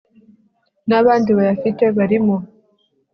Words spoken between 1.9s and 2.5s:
barimo